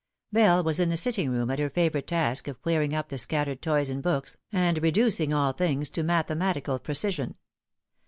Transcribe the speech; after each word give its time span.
Bell 0.31 0.63
was 0.63 0.79
in 0.79 0.89
the 0.89 0.97
sitting 0.97 1.29
room 1.29 1.51
at 1.51 1.59
her 1.59 1.69
favourite 1.69 2.07
task 2.07 2.47
of 2.47 2.59
clearing 2.63 2.95
op 2.95 3.09
the 3.09 3.19
scattered 3.19 3.61
toys 3.61 3.91
and 3.91 4.01
books, 4.01 4.35
and 4.51 4.81
reducing 4.81 5.31
all 5.31 5.53
things 5.53 5.91
to 5.91 6.01
mathematical 6.01 6.79
precision. 6.79 7.35